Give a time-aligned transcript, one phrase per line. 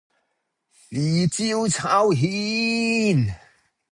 [0.89, 3.23] 豉椒炒蜆